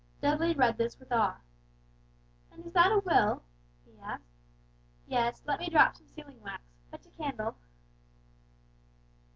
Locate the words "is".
2.65-2.73